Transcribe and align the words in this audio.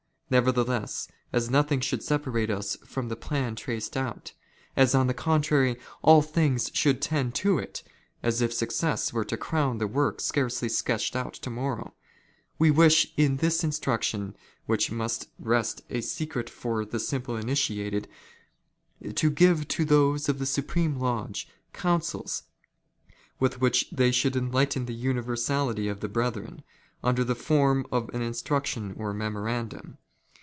Nevertheless, 0.33 1.09
as 1.33 1.49
nothing 1.49 1.81
should 1.81 2.01
separate" 2.01 2.49
us 2.49 2.77
from 2.85 3.09
the 3.09 3.17
plan 3.17 3.53
traced 3.53 3.97
out; 3.97 4.31
as, 4.77 4.95
on 4.95 5.07
the 5.07 5.13
contrary, 5.13 5.75
all 6.03 6.21
things 6.21 6.71
should" 6.73 7.01
tend 7.01 7.35
to 7.35 7.57
it,— 7.57 7.83
as 8.23 8.41
if 8.41 8.53
success 8.53 9.11
were 9.11 9.25
to 9.25 9.35
crown 9.35 9.77
the 9.77 9.87
work 9.87 10.21
scarcely 10.21 10.69
sketched 10.69 11.11
68 11.15 11.19
WAR 11.19 11.21
OF 11.21 11.27
ANTICHRIST 11.27 11.47
WITH 11.49 11.57
THE 11.57 11.63
CHURCH." 11.65 11.75
out 11.83 11.89
to 11.89 11.91
moiTow,— 11.91 12.55
we 12.59 12.71
wish 12.83 13.13
in 13.17 13.37
this 13.45 13.63
instruction 13.65 14.35
which 14.67 14.89
must 14.89 15.27
rest 15.37 15.81
a" 15.89 15.99
secret 16.01 16.49
for 16.49 16.85
the 16.85 16.97
simple 17.01 17.35
initiated, 17.35 18.07
to 19.15 19.29
give 19.29 19.67
to 19.67 19.83
those 19.83 20.29
of 20.29 20.39
the 20.39 20.45
Supreme" 20.45 20.95
Lodge, 21.01 21.49
councils 21.73 22.43
with 23.41 23.59
which 23.59 23.89
they 23.91 24.11
should 24.11 24.37
enlighten 24.37 24.85
the 24.85 24.93
universality" 24.95 25.89
of 25.89 25.99
the 25.99 26.07
brethren, 26.07 26.63
under 27.03 27.25
the 27.25 27.35
form 27.35 27.85
of 27.91 28.07
an 28.13 28.21
instruction 28.21 28.95
or 28.97 29.13
memorandum. 29.13 29.97